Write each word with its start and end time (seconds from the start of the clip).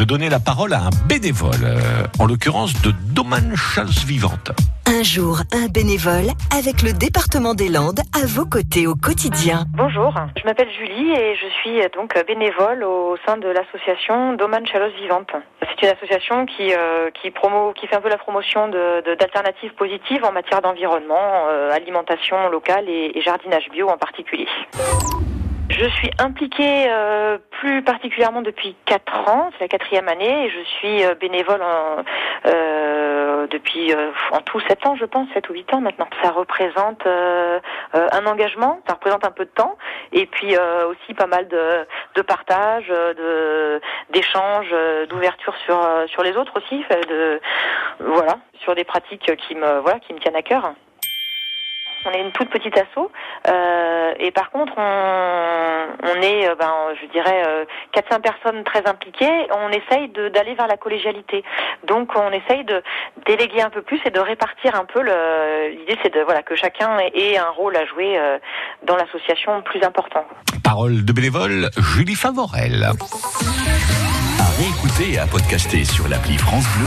de 0.00 0.04
donner 0.06 0.30
la 0.30 0.40
parole 0.40 0.72
à 0.72 0.78
un 0.78 0.90
bénévole, 1.06 1.62
euh, 1.62 2.06
en 2.18 2.24
l'occurrence 2.24 2.72
de 2.80 2.90
Domaine 3.12 3.54
Chasse 3.54 4.02
Vivante. 4.02 4.50
Un 4.86 5.02
jour, 5.02 5.40
un 5.52 5.68
bénévole 5.68 6.32
avec 6.56 6.80
le 6.80 6.94
département 6.94 7.52
des 7.52 7.68
Landes 7.68 8.00
à 8.16 8.24
vos 8.24 8.46
côtés 8.46 8.86
au 8.86 8.94
quotidien. 8.94 9.66
Bonjour, 9.76 10.14
je 10.40 10.44
m'appelle 10.46 10.70
Julie 10.72 11.12
et 11.12 11.36
je 11.36 11.46
suis 11.60 11.80
donc 11.94 12.16
bénévole 12.26 12.82
au 12.82 13.18
sein 13.26 13.36
de 13.36 13.48
l'association 13.48 14.32
Domaine 14.36 14.66
Chalosse 14.66 14.94
Vivante. 15.02 15.32
C'est 15.60 15.86
une 15.86 15.92
association 15.94 16.46
qui, 16.46 16.72
euh, 16.72 17.10
qui, 17.20 17.30
promo, 17.30 17.74
qui 17.74 17.86
fait 17.86 17.96
un 17.96 18.00
peu 18.00 18.08
la 18.08 18.16
promotion 18.16 18.68
d'alternatives 18.68 19.72
de, 19.72 19.76
positives 19.76 20.24
en 20.24 20.32
matière 20.32 20.62
d'environnement, 20.62 21.44
euh, 21.50 21.72
alimentation 21.72 22.48
locale 22.48 22.88
et, 22.88 23.12
et 23.14 23.20
jardinage 23.20 23.68
bio 23.70 23.90
en 23.90 23.98
particulier. 23.98 24.48
Je 25.70 25.88
suis 25.88 26.10
impliquée 26.18 26.86
euh, 26.88 27.38
plus 27.52 27.82
particulièrement 27.82 28.42
depuis 28.42 28.74
4 28.86 29.28
ans, 29.28 29.50
c'est 29.52 29.60
la 29.60 29.68
quatrième 29.68 30.08
année, 30.08 30.46
et 30.46 30.50
je 30.50 30.60
suis 30.64 31.04
euh, 31.04 31.14
bénévole 31.14 31.62
en, 31.62 32.02
euh, 32.46 33.46
depuis 33.46 33.92
euh, 33.94 34.10
en 34.32 34.40
tout 34.40 34.58
7 34.60 34.84
ans, 34.86 34.96
je 34.96 35.04
pense, 35.04 35.28
7 35.32 35.48
ou 35.48 35.52
8 35.52 35.74
ans 35.74 35.80
maintenant. 35.80 36.08
Ça 36.24 36.32
représente 36.32 37.06
euh, 37.06 37.60
euh, 37.94 38.08
un 38.10 38.26
engagement, 38.26 38.80
ça 38.88 38.94
représente 38.94 39.24
un 39.24 39.30
peu 39.30 39.44
de 39.44 39.50
temps, 39.50 39.78
et 40.12 40.26
puis 40.26 40.56
aussi 40.88 41.14
pas 41.14 41.28
mal 41.28 41.46
de, 41.46 41.86
de 42.16 42.22
partage, 42.22 42.88
de 42.88 43.80
d'échanges, 44.10 44.74
d'ouverture 45.08 45.54
sur 45.64 45.80
sur 46.08 46.24
les 46.24 46.36
autres 46.36 46.54
aussi, 46.56 46.84
de 47.08 47.40
voilà, 48.00 48.38
sur 48.58 48.74
des 48.74 48.84
pratiques 48.84 49.30
qui 49.36 49.54
me 49.54 49.78
voilà 49.80 50.00
qui 50.00 50.12
me 50.12 50.18
tiennent 50.18 50.36
à 50.36 50.42
cœur. 50.42 50.74
On 52.04 52.10
est 52.12 52.20
une 52.20 52.32
toute 52.32 52.48
petite 52.48 52.76
asso 52.76 53.10
euh, 53.48 54.14
et 54.18 54.30
par 54.30 54.50
contre 54.50 54.72
on, 54.76 56.22
est, 56.22 56.48
euh, 56.48 56.54
ben, 56.54 56.72
je 57.00 57.06
dirais, 57.08 57.42
euh, 57.46 57.64
4-5 57.94 58.20
personnes 58.20 58.64
très 58.64 58.86
impliquées. 58.86 59.48
On 59.52 59.68
essaye 59.70 60.08
d'aller 60.08 60.54
vers 60.54 60.66
la 60.66 60.76
collégialité. 60.76 61.44
Donc 61.86 62.10
on 62.16 62.30
essaye 62.30 62.64
de 62.64 62.82
déléguer 63.26 63.62
un 63.62 63.70
peu 63.70 63.82
plus 63.82 64.00
et 64.04 64.10
de 64.10 64.20
répartir 64.20 64.74
un 64.74 64.84
peu. 64.84 65.00
L'idée 65.00 65.98
c'est 66.02 66.14
de 66.14 66.20
voilà 66.20 66.42
que 66.42 66.54
chacun 66.54 66.98
ait 66.98 67.36
un 67.36 67.50
rôle 67.50 67.76
à 67.76 67.84
jouer 67.86 68.18
euh, 68.18 68.38
dans 68.82 68.96
l'association 68.96 69.62
plus 69.62 69.82
important. 69.82 70.24
Parole 70.64 71.04
de 71.04 71.12
bénévole, 71.12 71.70
Julie 71.76 72.14
Favorel. 72.14 72.84
À 74.38 74.48
réécouter 74.58 75.14
et 75.14 75.18
à 75.18 75.26
podcaster 75.26 75.84
sur 75.84 76.08
l'appli 76.08 76.38
France 76.38 76.66
Bleu. 76.74 76.78